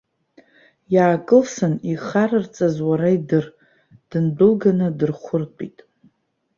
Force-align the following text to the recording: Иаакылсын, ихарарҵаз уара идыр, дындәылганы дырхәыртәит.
Иаакылсын, 0.93 1.73
ихарарҵаз 1.91 2.75
уара 2.87 3.09
идыр, 3.17 3.45
дындәылганы 4.09 4.87
дырхәыртәит. 4.97 5.77